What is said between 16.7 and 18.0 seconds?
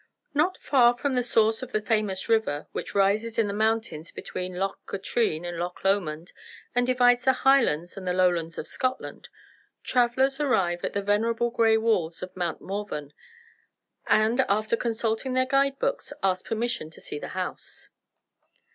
to see the house.